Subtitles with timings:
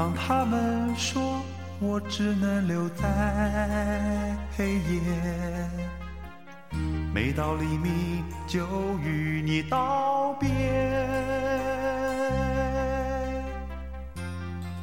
[0.00, 1.42] 当他们说
[1.78, 4.98] 我只能留在黑夜，
[7.12, 8.66] 每到黎明就
[9.04, 10.48] 与你道别。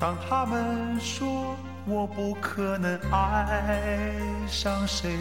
[0.00, 1.54] 当他们说
[1.86, 3.80] 我不可能爱
[4.48, 5.16] 上谁，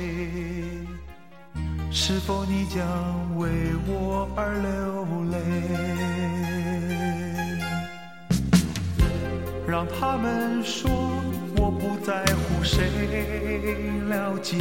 [1.91, 2.83] 是否你将
[3.37, 3.47] 为
[3.85, 6.62] 我而流泪？
[9.65, 10.91] 让他们说
[11.57, 12.85] 我不在乎谁
[14.09, 14.57] 了解，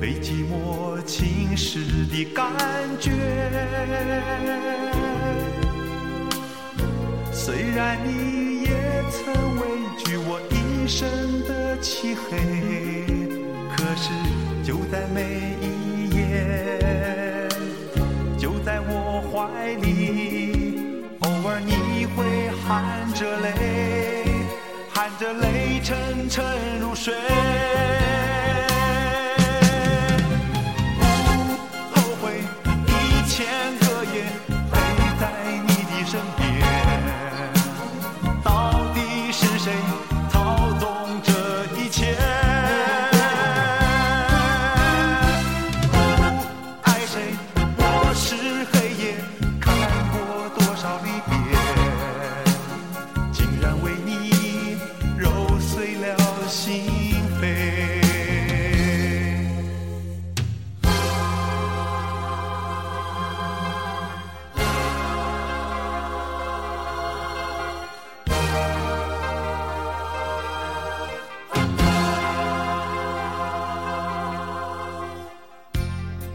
[0.00, 1.78] 被寂寞侵蚀
[2.10, 2.50] 的感
[2.98, 3.10] 觉。
[7.32, 8.70] 虽然你也
[9.10, 9.62] 曾畏
[9.96, 11.08] 惧我一生
[11.48, 12.36] 的漆黑，
[13.76, 14.10] 可是
[14.64, 15.64] 就在每一
[16.16, 17.48] 夜，
[18.36, 19.99] 就在我怀里，
[22.70, 24.46] 含着泪，
[24.94, 27.12] 含着泪沉沉入睡。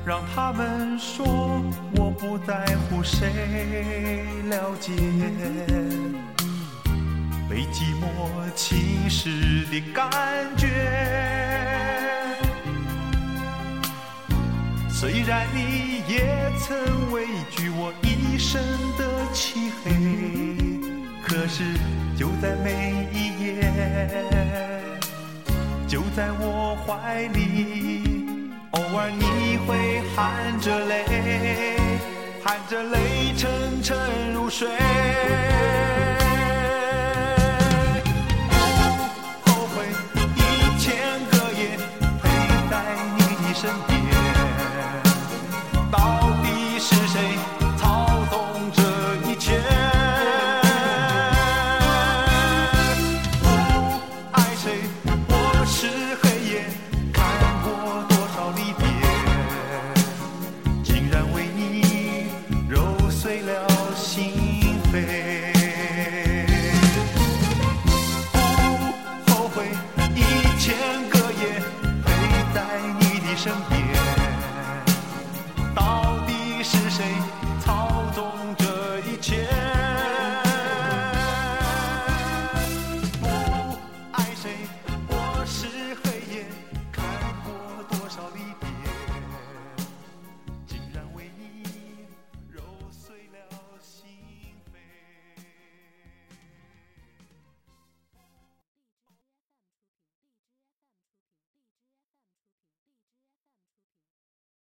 [0.06, 1.26] 让他们说
[1.96, 3.28] 我不在乎谁
[4.48, 4.92] 了解，
[7.50, 8.06] 被寂寞
[8.56, 10.06] 侵蚀的感
[10.56, 10.68] 觉。
[14.92, 16.78] 虽然你也曾
[17.12, 18.62] 畏惧我一生
[19.00, 19.92] 的漆黑，
[21.24, 21.64] 可是
[22.16, 23.74] 就在每一夜，
[25.88, 28.15] 就在我怀里，
[28.96, 31.04] 偶尔你会含着泪，
[32.42, 34.70] 含着泪沉沉入睡。